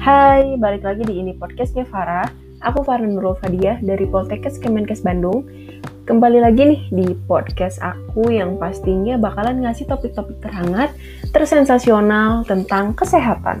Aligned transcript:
Hai, 0.00 0.56
balik 0.56 0.88
lagi 0.88 1.04
di 1.04 1.20
ini 1.20 1.36
podcastnya 1.36 1.84
Farah. 1.84 2.24
Aku 2.64 2.80
Farah 2.80 3.04
Nurul 3.04 3.36
Fadiah 3.36 3.76
dari 3.84 4.08
Poltekkes 4.08 4.56
Kemenkes 4.56 5.04
Bandung. 5.04 5.44
Kembali 6.08 6.40
lagi 6.40 6.72
nih 6.72 6.80
di 6.88 7.12
podcast 7.28 7.76
aku 7.84 8.32
yang 8.32 8.56
pastinya 8.56 9.20
bakalan 9.20 9.60
ngasih 9.60 9.84
topik-topik 9.84 10.40
terhangat, 10.40 10.96
tersensasional 11.36 12.48
tentang 12.48 12.96
kesehatan. 12.96 13.60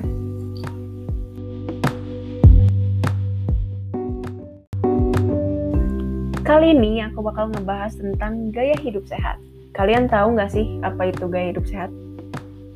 Kali 6.40 6.72
ini 6.72 7.04
aku 7.04 7.20
bakal 7.20 7.52
ngebahas 7.52 8.00
tentang 8.00 8.48
gaya 8.48 8.80
hidup 8.80 9.04
sehat. 9.04 9.36
Kalian 9.76 10.08
tahu 10.08 10.40
nggak 10.40 10.56
sih 10.56 10.80
apa 10.80 11.12
itu 11.12 11.28
gaya 11.28 11.52
hidup 11.52 11.68
sehat? 11.68 11.92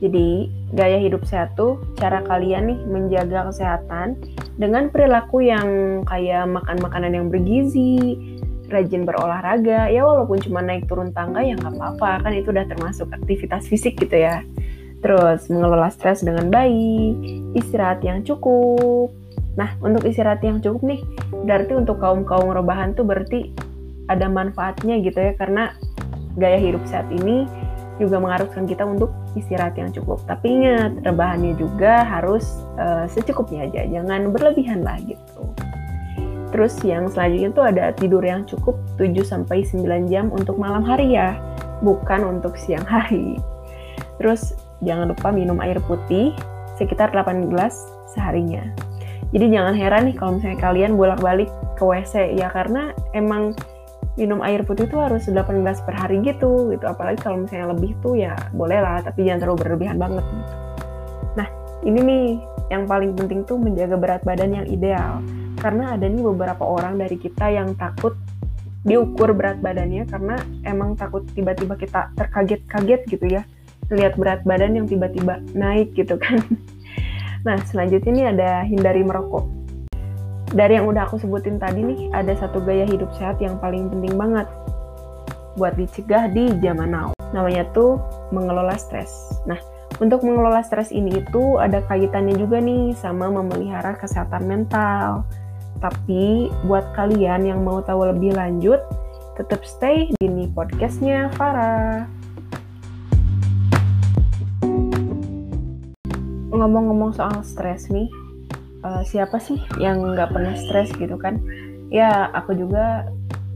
Jadi, 0.03 0.51
gaya 0.75 0.99
hidup 0.99 1.23
sehat 1.25 1.55
tuh 1.55 1.79
cara 1.97 2.21
kalian 2.27 2.67
nih 2.67 2.79
menjaga 2.85 3.49
kesehatan 3.49 4.19
dengan 4.59 4.91
perilaku 4.91 5.47
yang 5.47 6.03
kayak 6.05 6.51
makan 6.51 6.77
makanan 6.83 7.13
yang 7.15 7.27
bergizi, 7.31 8.19
rajin 8.69 9.07
berolahraga, 9.07 9.89
ya 9.89 10.03
walaupun 10.03 10.43
cuma 10.43 10.61
naik 10.61 10.91
turun 10.91 11.15
tangga 11.15 11.41
ya 11.41 11.55
nggak 11.55 11.79
apa-apa, 11.79 12.27
kan 12.27 12.33
itu 12.35 12.51
udah 12.51 12.67
termasuk 12.67 13.07
aktivitas 13.15 13.71
fisik 13.71 13.95
gitu 13.97 14.19
ya. 14.19 14.43
Terus, 15.05 15.47
mengelola 15.53 15.93
stres 15.93 16.25
dengan 16.25 16.49
baik, 16.49 17.15
istirahat 17.55 18.01
yang 18.03 18.25
cukup. 18.25 19.13
Nah, 19.55 19.79
untuk 19.79 20.03
istirahat 20.09 20.43
yang 20.43 20.59
cukup 20.59 20.83
nih, 20.83 21.01
berarti 21.45 21.79
untuk 21.79 22.03
kaum-kaum 22.03 22.51
rebahan 22.51 22.97
tuh 22.99 23.07
berarti 23.07 23.55
ada 24.11 24.27
manfaatnya 24.27 24.99
gitu 25.01 25.17
ya, 25.17 25.33
karena 25.39 25.73
gaya 26.35 26.59
hidup 26.59 26.83
sehat 26.91 27.07
ini 27.15 27.47
juga 28.03 28.19
mengharuskan 28.19 28.67
kita 28.67 28.83
untuk 28.83 29.15
istirahat 29.39 29.79
yang 29.79 29.91
cukup. 29.95 30.23
Tapi 30.27 30.63
ingat, 30.63 31.03
rebahannya 31.07 31.55
juga 31.55 32.03
harus 32.03 32.65
uh, 32.79 33.07
secukupnya 33.07 33.71
aja, 33.71 33.87
jangan 33.87 34.35
berlebihan 34.35 34.83
lah 34.83 34.99
gitu. 35.03 35.43
Terus 36.55 36.79
yang 36.87 37.11
selanjutnya 37.11 37.51
tuh 37.51 37.65
ada 37.67 37.85
tidur 37.95 38.23
yang 38.23 38.47
cukup 38.47 38.79
7 38.95 39.11
sampai 39.27 39.67
9 39.67 40.07
jam 40.07 40.31
untuk 40.31 40.55
malam 40.55 40.87
hari 40.87 41.19
ya, 41.19 41.35
bukan 41.83 42.39
untuk 42.39 42.55
siang 42.55 42.87
hari. 42.87 43.39
Terus 44.23 44.55
jangan 44.83 45.11
lupa 45.11 45.35
minum 45.35 45.59
air 45.59 45.83
putih 45.83 46.31
sekitar 46.79 47.11
8 47.11 47.51
gelas 47.51 47.75
seharinya. 48.15 48.63
Jadi 49.35 49.51
jangan 49.51 49.75
heran 49.75 50.03
nih 50.07 50.15
kalau 50.15 50.39
misalnya 50.39 50.59
kalian 50.63 50.93
bolak-balik 50.95 51.51
ke 51.75 51.83
WC 51.83 52.39
ya 52.39 52.47
karena 52.55 52.95
emang 53.19 53.59
minum 54.15 54.39
air 54.47 54.63
putih 54.63 54.87
itu 54.87 54.95
harus 54.99 55.27
8 55.27 55.63
gelas 55.63 55.83
per 55.83 55.95
hari 55.99 56.23
gitu 56.23 56.71
gitu. 56.71 56.85
Apalagi 56.87 57.23
kalau 57.23 57.43
misalnya 57.45 57.75
lebih 57.75 57.99
tuh 57.99 58.15
ya 58.15 58.35
boleh 58.55 58.79
lah 58.79 59.03
tapi 59.03 59.27
jangan 59.27 59.47
terlalu 59.47 59.59
berlebihan 59.67 59.99
banget 59.99 60.25
gitu. 60.25 60.55
nah 61.35 61.49
ini 61.83 62.01
nih 62.01 62.27
yang 62.71 62.87
paling 62.87 63.13
penting 63.13 63.43
tuh 63.45 63.59
menjaga 63.59 63.97
berat 63.99 64.23
badan 64.23 64.51
yang 64.55 64.67
ideal. 64.71 65.21
Karena 65.59 65.99
ada 65.99 66.07
nih 66.07 66.23
beberapa 66.23 66.63
orang 66.63 66.99
dari 66.99 67.17
kita 67.19 67.51
yang 67.51 67.75
takut 67.75 68.15
diukur 68.85 69.33
berat 69.33 69.65
badannya 69.65 70.05
karena 70.05 70.37
emang 70.69 70.93
takut 70.95 71.25
tiba-tiba 71.33 71.75
kita 71.75 72.13
terkaget-kaget 72.15 73.01
gitu 73.11 73.27
ya. 73.27 73.43
Lihat 73.93 74.17
berat 74.17 74.47
badan 74.47 74.79
yang 74.79 74.87
tiba-tiba 74.87 75.43
naik 75.53 75.93
gitu 75.99 76.17
kan. 76.17 76.41
Nah 77.45 77.61
selanjutnya 77.69 78.09
nih 78.09 78.27
ada 78.33 78.51
hindari 78.65 79.05
merokok 79.05 79.45
dari 80.55 80.79
yang 80.79 80.87
udah 80.87 81.11
aku 81.11 81.19
sebutin 81.19 81.59
tadi 81.59 81.83
nih, 81.83 82.15
ada 82.15 82.31
satu 82.39 82.63
gaya 82.63 82.87
hidup 82.87 83.11
sehat 83.19 83.43
yang 83.43 83.59
paling 83.59 83.91
penting 83.91 84.15
banget 84.15 84.47
buat 85.59 85.75
dicegah 85.75 86.31
di 86.31 86.55
zaman 86.63 86.95
now. 86.95 87.11
Namanya 87.35 87.67
tuh 87.75 87.99
mengelola 88.31 88.79
stres. 88.79 89.11
Nah, 89.51 89.59
untuk 89.99 90.23
mengelola 90.23 90.63
stres 90.63 90.95
ini 90.95 91.19
itu 91.19 91.59
ada 91.59 91.83
kaitannya 91.91 92.39
juga 92.39 92.63
nih 92.63 92.95
sama 92.95 93.27
memelihara 93.35 93.99
kesehatan 93.99 94.47
mental. 94.47 95.27
Tapi 95.83 96.55
buat 96.71 96.87
kalian 96.95 97.51
yang 97.51 97.67
mau 97.67 97.83
tahu 97.83 98.15
lebih 98.15 98.39
lanjut, 98.39 98.79
tetap 99.35 99.67
stay 99.67 100.07
di 100.23 100.31
nih 100.31 100.47
podcastnya 100.55 101.35
Farah. 101.35 102.07
Ngomong-ngomong 106.55 107.11
soal 107.19 107.43
stres 107.43 107.91
nih, 107.91 108.07
uh, 108.85 109.03
siapa 109.03 109.41
sih 109.41 109.59
yang 109.81 110.05
nggak 110.15 110.31
pernah 110.31 110.55
stres 110.55 110.93
gitu 110.95 111.17
kan? 111.17 111.41
Ya 111.89 112.29
aku 112.37 112.55
juga 112.55 113.09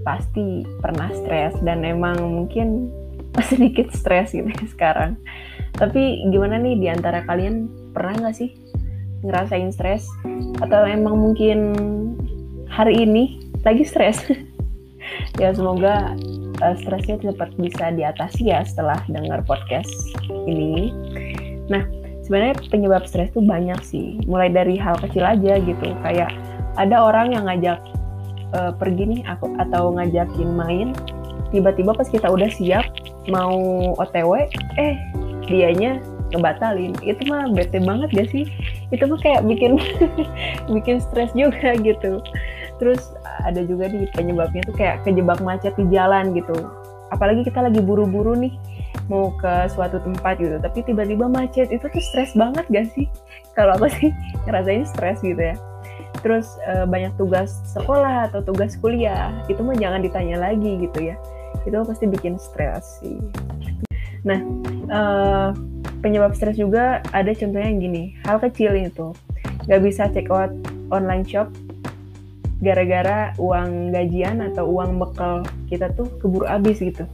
pasti 0.03 0.65
pernah 0.81 1.13
stres 1.13 1.55
dan 1.61 1.85
emang 1.85 2.17
mungkin 2.19 2.89
sedikit 3.53 3.93
stres 3.93 4.33
gitu 4.33 4.49
ya 4.49 4.67
sekarang. 4.73 5.21
Tapi 5.77 6.27
gimana 6.33 6.59
nih 6.59 6.81
di 6.81 6.89
antara 6.91 7.23
kalian 7.29 7.69
pernah 7.93 8.27
nggak 8.27 8.37
sih 8.37 8.57
ngerasain 9.23 9.71
stres? 9.71 10.09
Atau 10.65 10.89
emang 10.89 11.21
mungkin 11.21 11.77
hari 12.67 13.05
ini 13.05 13.53
lagi 13.63 13.85
stres? 13.85 14.25
Ya 15.41 15.55
semoga 15.57 16.13
uh, 16.61 16.77
stresnya 16.85 17.17
cepat 17.17 17.57
bisa 17.57 17.95
diatasi 17.95 18.53
ya 18.53 18.61
setelah 18.67 19.01
dengar 19.09 19.41
podcast 19.47 19.89
ini. 20.45 20.93
Nah 21.71 21.81
sebenarnya 22.29 22.61
penyebab 22.69 23.09
stres 23.09 23.33
tuh 23.33 23.41
banyak 23.41 23.81
sih. 23.81 24.21
Mulai 24.29 24.53
dari 24.53 24.77
hal 24.77 25.01
kecil 25.01 25.25
aja 25.25 25.57
gitu. 25.57 25.89
Kayak 26.05 26.37
ada 26.77 27.01
orang 27.01 27.33
yang 27.33 27.49
ngajak 27.49 27.81
uh, 28.53 28.77
pergi 28.77 29.17
nih 29.17 29.21
aku 29.25 29.57
atau 29.57 29.97
ngajakin 29.97 30.53
main. 30.53 30.89
Tiba-tiba 31.49 31.97
pas 31.97 32.05
kita 32.05 32.29
udah 32.29 32.53
siap 32.53 32.85
mau 33.33 33.57
OTW 33.97 34.45
eh 34.77 35.01
dianya 35.49 36.05
ngebatalin. 36.37 36.93
Itu 37.01 37.25
mah 37.33 37.49
bete 37.57 37.81
banget 37.81 38.13
gak 38.13 38.29
sih? 38.29 38.45
Itu 38.93 39.09
mah 39.09 39.17
kayak 39.25 39.49
bikin 39.49 39.81
bikin 40.77 41.01
stres 41.01 41.33
juga 41.33 41.81
gitu. 41.81 42.21
Terus 42.77 43.17
ada 43.41 43.65
juga 43.65 43.89
di 43.89 44.05
penyebabnya 44.13 44.69
tuh 44.69 44.77
kayak 44.77 45.01
kejebak 45.09 45.41
macet 45.41 45.73
di 45.81 45.89
jalan 45.89 46.37
gitu. 46.37 46.69
Apalagi 47.09 47.41
kita 47.49 47.65
lagi 47.65 47.81
buru-buru 47.81 48.37
nih 48.37 48.53
mau 49.09 49.33
ke 49.35 49.69
suatu 49.73 49.99
tempat 50.01 50.37
gitu. 50.39 50.57
Tapi 50.61 50.85
tiba-tiba 50.85 51.27
macet 51.27 51.73
itu 51.73 51.85
tuh 51.89 52.03
stres 52.05 52.37
banget 52.37 52.65
gak 52.69 52.87
sih? 52.93 53.09
Kalau 53.57 53.75
aku 53.75 53.89
sih 53.89 54.13
ngerasain 54.47 54.85
stres 54.85 55.19
gitu 55.25 55.41
ya. 55.41 55.57
Terus 56.21 56.47
e, 56.69 56.85
banyak 56.85 57.17
tugas 57.17 57.59
sekolah 57.73 58.31
atau 58.31 58.45
tugas 58.45 58.77
kuliah 58.79 59.33
itu 59.49 59.61
mah 59.65 59.77
jangan 59.77 60.05
ditanya 60.05 60.37
lagi 60.39 60.79
gitu 60.85 61.13
ya. 61.13 61.17
Itu 61.65 61.83
pasti 61.83 62.05
bikin 62.07 62.37
stres 62.37 63.01
sih. 63.01 63.19
Nah 64.23 64.39
e, 64.87 65.01
penyebab 66.05 66.37
stres 66.37 66.61
juga 66.61 67.01
ada 67.11 67.33
contohnya 67.33 67.69
yang 67.69 67.81
gini 67.81 68.05
hal 68.29 68.39
kecil 68.39 68.77
itu. 68.77 69.17
Nggak 69.67 69.83
bisa 69.83 70.03
check 70.13 70.29
out 70.29 70.53
online 70.93 71.25
shop 71.25 71.49
gara-gara 72.59 73.31
uang 73.39 73.95
gajian 73.95 74.43
atau 74.43 74.67
uang 74.67 74.99
bekal 74.99 75.47
kita 75.71 75.95
tuh 75.95 76.11
keburu 76.19 76.43
habis 76.43 76.83
gitu 76.83 77.07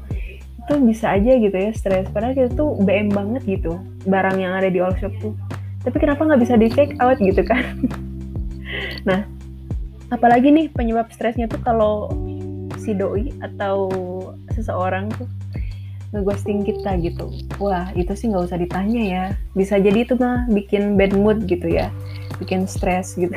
itu 0.64 0.74
bisa 0.80 1.12
aja 1.12 1.32
gitu 1.36 1.52
ya 1.52 1.70
stres. 1.76 2.08
Padahal 2.08 2.32
kita 2.32 2.50
tuh 2.56 2.80
BM 2.80 3.12
banget 3.12 3.44
gitu 3.44 3.76
barang 4.08 4.40
yang 4.40 4.56
ada 4.56 4.72
di 4.72 4.80
all 4.80 4.96
shop 4.96 5.12
tuh. 5.20 5.36
Tapi 5.84 5.96
kenapa 6.00 6.24
nggak 6.24 6.40
bisa 6.40 6.56
di 6.56 6.68
check 6.72 6.96
out 6.98 7.20
gitu 7.20 7.44
kan? 7.44 7.62
Nah 9.06 9.22
apalagi 10.10 10.50
nih 10.50 10.66
penyebab 10.72 11.06
stresnya 11.12 11.46
tuh 11.46 11.62
kalau 11.62 12.10
si 12.80 12.90
doi 12.90 13.30
atau 13.38 13.86
seseorang 14.50 15.12
tuh 15.14 15.28
ngeghosting 16.10 16.66
kita 16.66 16.98
gitu. 16.98 17.30
Wah 17.62 17.92
itu 17.94 18.10
sih 18.18 18.32
nggak 18.32 18.50
usah 18.50 18.58
ditanya 18.58 19.02
ya. 19.04 19.24
Bisa 19.54 19.78
jadi 19.78 20.02
itu 20.02 20.18
mah 20.18 20.48
bikin 20.50 20.98
bad 20.98 21.14
mood 21.14 21.46
gitu 21.46 21.70
ya 21.70 21.92
bikin 22.38 22.66
stres 22.66 23.14
gitu. 23.14 23.36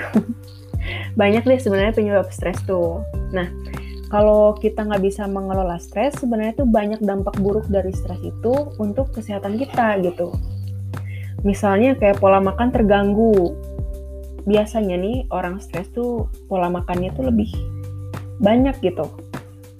Banyak 1.19 1.43
deh 1.45 1.59
sebenarnya 1.59 1.93
penyebab 1.93 2.29
stres 2.33 2.57
tuh. 2.65 3.03
Nah 3.33 3.49
kalau 4.07 4.55
kita 4.55 4.87
nggak 4.87 5.03
bisa 5.03 5.27
mengelola 5.27 5.75
stres, 5.83 6.15
sebenarnya 6.23 6.63
tuh 6.63 6.67
banyak 6.67 7.03
dampak 7.03 7.35
buruk 7.43 7.67
dari 7.67 7.91
stres 7.91 8.19
itu 8.23 8.71
untuk 8.79 9.11
kesehatan 9.11 9.59
kita 9.59 9.99
gitu. 9.99 10.31
Misalnya 11.43 11.93
kayak 11.99 12.23
pola 12.23 12.39
makan 12.39 12.71
terganggu. 12.71 13.51
Biasanya 14.47 14.95
nih 14.95 15.17
orang 15.27 15.59
stres 15.59 15.91
tuh 15.91 16.31
pola 16.47 16.71
makannya 16.71 17.11
tuh 17.19 17.27
lebih 17.27 17.51
banyak 18.39 18.79
gitu. 18.79 19.11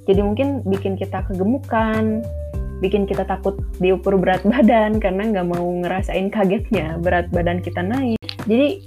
Jadi 0.07 0.19
mungkin 0.24 0.63
bikin 0.68 1.00
kita 1.00 1.24
kegemukan, 1.31 2.24
bikin 2.84 3.07
kita 3.07 3.24
takut 3.24 3.56
diukur 3.80 4.19
berat 4.19 4.44
badan 4.52 5.00
karena 5.00 5.24
nggak 5.31 5.48
mau 5.48 5.66
ngerasain 5.84 6.28
kagetnya 6.28 7.00
berat 7.00 7.31
badan 7.31 7.63
kita 7.63 7.80
naik. 7.80 8.19
Jadi 8.44 8.84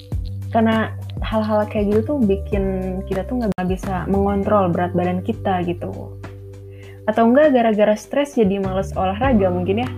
karena 0.53 0.93
hal-hal 1.21 1.69
kayak 1.69 1.93
gitu 1.93 2.17
tuh 2.17 2.19
bikin 2.21 2.65
kita 3.07 3.25
tuh 3.29 3.45
nggak 3.45 3.67
bisa 3.69 4.09
mengontrol 4.09 4.73
berat 4.73 4.93
badan 4.97 5.21
kita 5.21 5.65
gitu. 5.69 6.17
Atau 7.09 7.33
enggak 7.33 7.57
gara-gara 7.57 7.95
stres 7.97 8.37
jadi 8.37 8.61
males 8.61 8.93
olahraga 8.97 9.49
mungkin 9.53 9.85
ya 9.85 9.91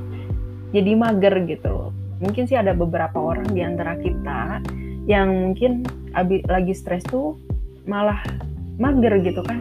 jadi 0.72 0.96
mager 0.96 1.34
gitu. 1.46 1.92
Mungkin 2.22 2.46
sih 2.46 2.56
ada 2.56 2.72
beberapa 2.72 3.18
orang 3.18 3.50
di 3.50 3.60
antara 3.62 3.98
kita 3.98 4.62
yang 5.10 5.50
mungkin 5.50 5.82
abis, 6.14 6.46
lagi 6.46 6.72
stres 6.72 7.02
tuh 7.10 7.34
malah 7.86 8.22
mager 8.78 9.18
gitu 9.22 9.42
kan 9.42 9.58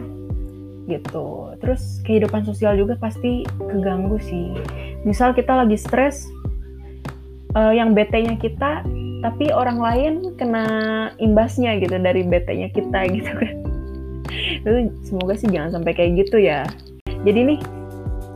gitu. 0.86 1.54
Terus 1.62 2.02
kehidupan 2.02 2.42
sosial 2.42 2.74
juga 2.74 2.98
pasti 2.98 3.46
keganggu 3.58 4.18
sih. 4.18 4.50
Misal 5.06 5.34
kita 5.34 5.54
lagi 5.54 5.78
stres 5.78 6.26
uh, 7.54 7.70
yang 7.74 7.94
bete-nya 7.94 8.38
kita 8.38 8.82
tapi 9.22 9.54
orang 9.54 9.78
lain 9.78 10.14
kena 10.34 10.66
imbasnya 11.22 11.78
gitu 11.78 11.94
dari 11.96 12.26
bete-nya 12.26 12.68
kita 12.74 13.06
gitu 13.14 13.30
kan. 13.30 13.54
Itu 14.66 14.70
semoga 15.06 15.38
sih 15.38 15.48
jangan 15.48 15.80
sampai 15.80 15.94
kayak 15.94 16.26
gitu 16.26 16.42
ya. 16.42 16.66
Jadi 17.22 17.54
nih 17.54 17.60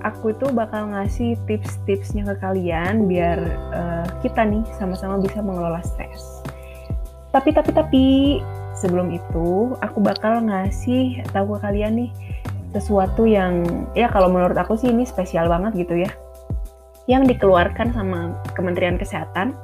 aku 0.06 0.31
itu 0.31 0.47
bakal 0.55 0.94
ngasih 0.94 1.35
tips-tipsnya 1.50 2.23
ke 2.23 2.35
kalian 2.38 3.11
biar 3.11 3.38
uh, 3.75 4.06
kita 4.23 4.47
nih 4.47 4.62
sama-sama 4.79 5.19
bisa 5.19 5.43
mengelola 5.43 5.83
stres. 5.83 6.23
Tapi 7.35 7.50
tapi 7.50 7.71
tapi 7.75 8.05
sebelum 8.79 9.11
itu 9.11 9.75
aku 9.83 9.99
bakal 9.99 10.38
ngasih 10.47 11.27
tahu 11.35 11.59
ke 11.59 11.67
kalian 11.67 12.06
nih 12.06 12.11
sesuatu 12.71 13.27
yang 13.27 13.67
ya 13.99 14.06
kalau 14.06 14.31
menurut 14.31 14.55
aku 14.55 14.79
sih 14.79 14.94
ini 14.94 15.03
spesial 15.03 15.50
banget 15.50 15.75
gitu 15.75 15.99
ya. 16.06 16.11
Yang 17.11 17.35
dikeluarkan 17.38 17.94
sama 17.94 18.38
Kementerian 18.55 18.99
Kesehatan 18.99 19.55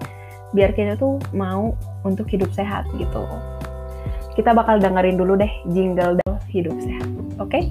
biar 0.52 0.76
kita 0.76 1.00
tuh 1.00 1.16
mau 1.32 1.72
untuk 2.04 2.28
hidup 2.28 2.52
sehat 2.52 2.84
gitu. 3.00 3.24
Kita 4.32 4.56
bakal 4.56 4.80
dengerin 4.80 5.20
dulu 5.20 5.36
deh 5.36 5.52
jingle 5.72 6.20
hidup 6.48 6.76
sehat. 6.80 7.08
Oke? 7.40 7.48
Okay? 7.48 7.64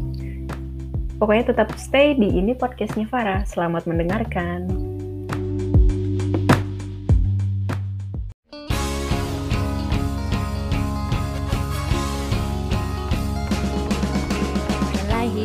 Pokoknya 1.22 1.54
tetap 1.54 1.70
stay 1.78 2.18
di 2.18 2.34
ini 2.34 2.58
podcastnya 2.58 3.06
Farah. 3.06 3.46
Selamat 3.46 3.86
mendengarkan. 3.86 4.90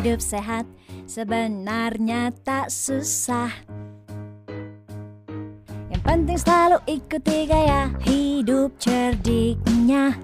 Hidup 0.07 0.23
sehat 0.23 0.71
sebenarnya 1.11 2.31
tak 2.47 2.71
susah 2.71 3.51
penting 6.17 6.41
selalu 6.41 6.81
ikuti 6.89 7.45
gaya 7.45 7.93
hidup 8.09 8.73
cerdiknya. 8.81 10.17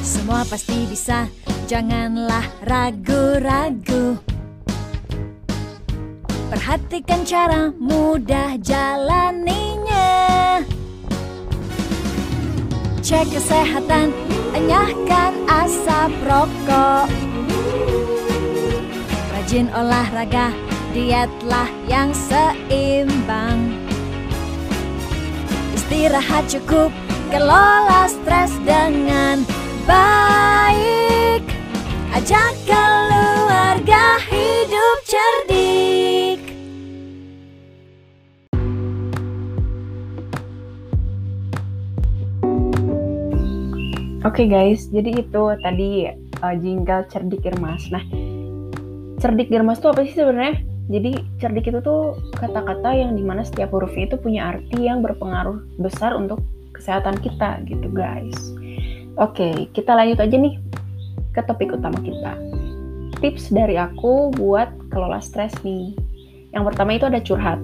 Semua 0.00 0.40
pasti 0.48 0.88
bisa, 0.88 1.28
janganlah 1.68 2.48
ragu-ragu. 2.64 4.16
Perhatikan 6.48 7.28
cara 7.28 7.76
mudah 7.76 8.56
jalaninya. 8.64 10.64
Cek 13.04 13.36
kesehatan, 13.36 14.16
enyahkan 14.56 15.36
asap 15.44 16.12
rokok. 16.24 17.04
Rajin 19.36 19.68
olahraga, 19.76 20.56
dietlah 20.96 21.68
yang 21.84 22.16
seimbang 22.16 23.79
Istirahat 25.90 26.46
cukup, 26.46 26.94
kelola 27.34 28.06
stres 28.06 28.54
dengan 28.62 29.42
baik 29.90 31.42
Ajak 32.14 32.54
keluarga 32.62 34.22
hidup 34.22 34.98
cerdik 35.02 36.38
Oke 44.22 44.46
okay 44.46 44.46
guys, 44.46 44.86
jadi 44.94 45.26
itu 45.26 45.42
tadi 45.58 46.06
uh, 46.38 46.54
jingle 46.54 47.02
cerdik 47.10 47.42
Irmas. 47.50 47.90
Nah, 47.90 48.06
cerdik 49.18 49.50
Irmas 49.50 49.82
itu 49.82 49.90
apa 49.90 50.06
sih 50.06 50.14
sebenarnya? 50.14 50.62
Jadi 50.86 51.18
cerdik 51.40 51.72
itu 51.72 51.80
tuh 51.80 52.20
kata-kata 52.36 52.92
yang 52.92 53.16
di 53.16 53.24
mana 53.24 53.42
setiap 53.42 53.72
hurufnya 53.72 54.12
itu 54.12 54.16
punya 54.20 54.54
arti 54.54 54.84
yang 54.84 55.00
berpengaruh 55.00 55.58
besar 55.80 56.12
untuk 56.12 56.44
kesehatan 56.76 57.16
kita 57.18 57.64
gitu 57.64 57.88
guys. 57.90 58.36
Oke, 59.16 59.68
kita 59.72 59.96
lanjut 59.96 60.20
aja 60.20 60.36
nih 60.36 60.60
ke 61.32 61.40
topik 61.48 61.74
utama 61.74 61.98
kita. 62.04 62.36
Tips 63.20 63.52
dari 63.52 63.76
aku 63.76 64.32
buat 64.36 64.70
kelola 64.92 65.20
stres 65.20 65.52
nih. 65.64 65.92
Yang 66.52 66.64
pertama 66.72 66.90
itu 66.96 67.04
ada 67.08 67.20
curhat. 67.20 67.60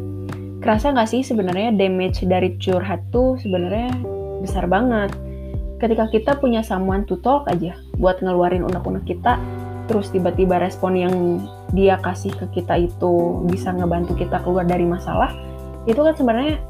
Kerasa 0.60 0.92
nggak 0.92 1.08
sih 1.12 1.22
sebenarnya 1.22 1.72
damage 1.76 2.26
dari 2.26 2.56
curhat 2.58 3.00
tuh 3.12 3.38
sebenarnya 3.40 3.92
besar 4.42 4.66
banget. 4.66 5.12
Ketika 5.76 6.08
kita 6.08 6.32
punya 6.40 6.64
someone 6.64 7.04
to 7.04 7.20
talk 7.20 7.44
aja 7.52 7.76
buat 8.00 8.20
ngeluarin 8.24 8.64
unek-unek 8.64 9.04
kita, 9.04 9.36
terus 9.88 10.08
tiba-tiba 10.08 10.56
respon 10.60 10.96
yang 10.96 11.14
dia 11.74 11.98
kasih 11.98 12.30
ke 12.34 12.62
kita 12.62 12.78
itu 12.78 13.42
bisa 13.50 13.74
ngebantu 13.74 14.14
kita 14.14 14.38
keluar 14.46 14.62
dari 14.62 14.86
masalah 14.86 15.34
itu 15.86 15.98
kan 15.98 16.14
sebenarnya 16.14 16.62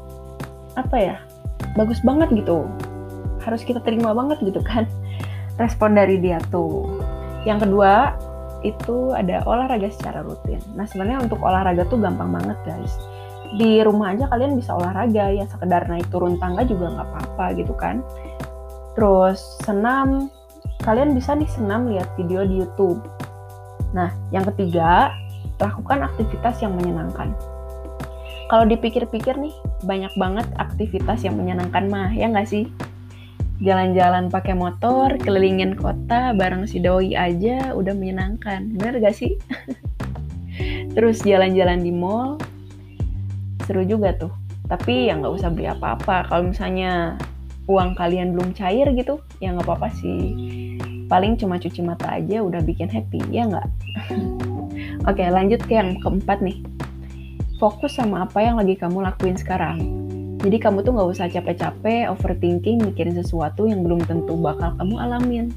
apa 0.77 0.97
ya 0.97 1.17
bagus 1.73 2.01
banget 2.01 2.29
gitu. 2.33 2.65
Harus 3.41 3.65
kita 3.65 3.81
terima 3.81 4.13
banget 4.13 4.41
gitu 4.41 4.61
kan 4.61 4.85
respon 5.61 5.97
dari 5.97 6.21
dia 6.21 6.41
tuh. 6.53 7.01
Yang 7.45 7.69
kedua 7.69 8.13
itu 8.65 9.13
ada 9.13 9.45
olahraga 9.45 9.89
secara 9.93 10.25
rutin. 10.25 10.61
Nah 10.73 10.89
sebenarnya 10.89 11.29
untuk 11.29 11.41
olahraga 11.41 11.85
tuh 11.89 12.01
gampang 12.01 12.33
banget 12.33 12.57
guys. 12.65 12.93
Di 13.55 13.79
rumah 13.85 14.11
aja 14.11 14.27
kalian 14.27 14.59
bisa 14.59 14.75
olahraga 14.75 15.31
ya 15.31 15.45
sekedar 15.47 15.87
naik 15.87 16.09
turun 16.11 16.35
tangga 16.41 16.65
juga 16.65 16.93
nggak 16.93 17.07
apa-apa 17.13 17.45
gitu 17.57 17.73
kan. 17.77 18.01
Terus 18.97 19.61
senam 19.65 20.29
kalian 20.81 21.13
bisa 21.13 21.33
nih 21.37 21.49
senam 21.49 21.89
lihat 21.89 22.09
video 22.17 22.45
di 22.45 22.61
YouTube. 22.65 23.01
Nah, 23.95 24.11
yang 24.33 24.43
ketiga, 24.53 25.13
lakukan 25.61 26.03
aktivitas 26.03 26.59
yang 26.63 26.75
menyenangkan. 26.75 27.31
Kalau 28.47 28.63
dipikir-pikir 28.63 29.35
nih, 29.35 29.55
banyak 29.83 30.13
banget 30.15 30.47
aktivitas 30.55 31.27
yang 31.27 31.35
menyenangkan 31.35 31.91
mah, 31.91 32.09
ya 32.15 32.31
nggak 32.31 32.47
sih? 32.47 32.71
Jalan-jalan 33.59 34.29
pakai 34.29 34.53
motor, 34.53 35.17
kelilingin 35.19 35.75
kota 35.75 36.31
bareng 36.31 36.69
si 36.69 36.77
doi 36.79 37.17
aja 37.17 37.73
udah 37.73 37.91
menyenangkan. 37.91 38.69
Bener 38.77 39.01
gak 39.01 39.17
sih? 39.17 39.33
Terus 40.95 41.25
jalan-jalan 41.25 41.81
di 41.81 41.89
mall, 41.89 42.37
seru 43.65 43.81
juga 43.81 44.13
tuh. 44.13 44.31
Tapi 44.69 45.09
ya 45.09 45.17
nggak 45.17 45.33
usah 45.41 45.49
beli 45.49 45.67
apa-apa. 45.67 46.29
Kalau 46.29 46.53
misalnya 46.53 47.17
uang 47.65 47.97
kalian 47.97 48.37
belum 48.37 48.53
cair 48.53 48.87
gitu, 48.93 49.19
ya 49.41 49.51
nggak 49.51 49.65
apa-apa 49.65 49.89
sih. 49.99 50.37
Paling 51.07 51.39
cuma 51.39 51.55
cuci 51.55 51.79
mata 51.83 52.19
aja 52.19 52.43
udah 52.43 52.59
bikin 52.59 52.91
happy, 52.91 53.23
ya 53.31 53.47
nggak? 53.47 53.67
Oke, 55.09 55.23
lanjut 55.23 55.63
ke 55.63 55.79
yang 55.79 55.97
keempat 56.03 56.43
nih. 56.43 56.59
Fokus 57.57 57.95
sama 57.95 58.27
apa 58.27 58.43
yang 58.43 58.59
lagi 58.59 58.75
kamu 58.75 59.01
lakuin 59.01 59.39
sekarang. 59.39 59.79
Jadi 60.43 60.57
kamu 60.61 60.85
tuh 60.85 60.93
nggak 60.93 61.09
usah 61.17 61.27
capek-capek 61.31 62.11
overthinking 62.11 62.83
mikirin 62.83 63.17
sesuatu 63.17 63.65
yang 63.65 63.81
belum 63.81 64.05
tentu 64.05 64.37
bakal 64.37 64.75
kamu 64.77 64.95
alamin. 64.99 65.49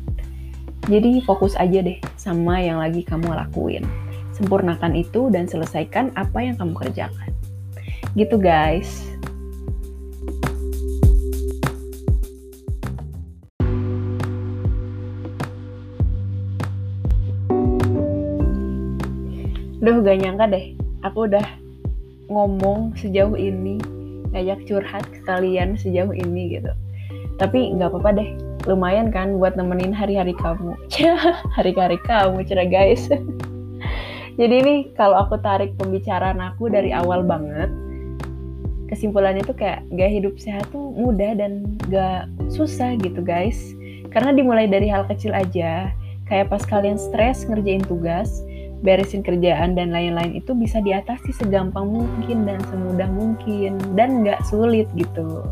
Jadi 0.88 1.20
fokus 1.26 1.52
aja 1.60 1.84
deh 1.84 2.00
sama 2.16 2.62
yang 2.62 2.80
lagi 2.80 3.04
kamu 3.04 3.28
lakuin. 3.28 3.84
Sempurnakan 4.32 4.96
itu 4.96 5.28
dan 5.28 5.44
selesaikan 5.44 6.14
apa 6.16 6.40
yang 6.40 6.56
kamu 6.56 6.72
kerjakan. 6.78 7.30
Gitu 8.16 8.40
guys. 8.40 9.09
Duh 19.80 20.04
gak 20.04 20.20
nyangka 20.20 20.44
deh, 20.52 20.76
aku 21.00 21.24
udah 21.24 21.46
ngomong 22.28 22.92
sejauh 23.00 23.32
ini, 23.32 23.80
ngajak 24.28 24.68
curhat 24.68 25.04
ke 25.08 25.24
kalian 25.24 25.72
sejauh 25.80 26.12
ini 26.12 26.60
gitu. 26.60 26.68
Tapi 27.40 27.72
nggak 27.72 27.88
apa-apa 27.88 28.20
deh, 28.20 28.30
lumayan 28.68 29.08
kan 29.08 29.40
buat 29.40 29.56
nemenin 29.56 29.96
hari-hari 29.96 30.36
kamu. 30.36 30.76
hari-hari 31.56 31.96
kamu, 32.04 32.44
cerah 32.44 32.68
guys. 32.68 33.08
Jadi 34.40 34.56
nih 34.60 34.80
kalau 35.00 35.16
aku 35.16 35.40
tarik 35.40 35.72
pembicaraan 35.80 36.44
aku 36.44 36.68
dari 36.68 36.92
awal 36.92 37.24
banget, 37.24 37.72
kesimpulannya 38.92 39.40
tuh 39.48 39.56
kayak 39.56 39.80
gaya 39.96 40.12
hidup 40.12 40.36
sehat 40.36 40.68
tuh 40.68 40.92
mudah 40.92 41.40
dan 41.40 41.80
gak 41.88 42.28
susah 42.52 43.00
gitu 43.00 43.24
guys. 43.24 43.72
Karena 44.12 44.36
dimulai 44.36 44.68
dari 44.68 44.92
hal 44.92 45.08
kecil 45.08 45.32
aja, 45.32 45.88
kayak 46.28 46.52
pas 46.52 46.62
kalian 46.68 47.00
stres 47.00 47.48
ngerjain 47.48 47.80
tugas, 47.88 48.44
beresin 48.80 49.20
kerjaan 49.20 49.76
dan 49.76 49.92
lain-lain 49.92 50.40
itu 50.40 50.56
bisa 50.56 50.80
diatasi 50.80 51.36
segampang 51.36 51.84
mungkin 51.84 52.48
dan 52.48 52.60
semudah 52.72 53.08
mungkin 53.12 53.76
dan 53.92 54.24
nggak 54.24 54.40
sulit 54.48 54.88
gitu. 54.96 55.44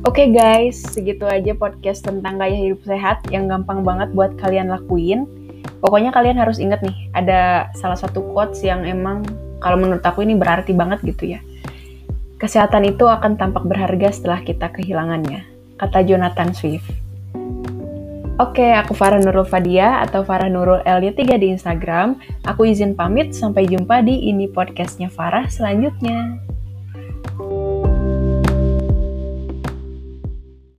Oke 0.00 0.26
okay 0.26 0.34
guys, 0.34 0.82
segitu 0.90 1.22
aja 1.22 1.54
podcast 1.54 2.02
tentang 2.02 2.42
gaya 2.42 2.56
hidup 2.58 2.82
sehat 2.82 3.22
yang 3.30 3.46
gampang 3.46 3.86
banget 3.86 4.10
buat 4.10 4.34
kalian 4.42 4.66
lakuin. 4.66 5.28
Pokoknya 5.78 6.10
kalian 6.10 6.34
harus 6.34 6.58
ingat 6.58 6.82
nih, 6.82 6.96
ada 7.14 7.70
salah 7.78 7.94
satu 7.94 8.26
quotes 8.34 8.58
yang 8.66 8.82
emang 8.82 9.22
kalau 9.62 9.78
menurut 9.78 10.02
aku 10.02 10.26
ini 10.26 10.34
berarti 10.34 10.74
banget 10.74 10.98
gitu 11.06 11.38
ya. 11.38 11.40
Kesehatan 12.42 12.90
itu 12.90 13.06
akan 13.06 13.38
tampak 13.38 13.62
berharga 13.68 14.10
setelah 14.10 14.40
kita 14.42 14.72
kehilangannya, 14.72 15.46
kata 15.78 16.02
Jonathan 16.02 16.56
Swift. 16.56 17.09
Oke, 18.40 18.72
aku 18.72 18.96
Farah 18.96 19.20
Nurul 19.20 19.44
Fadia 19.44 20.00
atau 20.00 20.24
Farah 20.24 20.48
Nurul 20.48 20.80
L3 20.88 21.36
di 21.36 21.52
Instagram. 21.52 22.16
Aku 22.48 22.64
izin 22.64 22.96
pamit, 22.96 23.36
sampai 23.36 23.68
jumpa 23.68 24.00
di 24.00 24.32
ini 24.32 24.48
podcastnya 24.48 25.12
Farah 25.12 25.44
selanjutnya. 25.52 26.49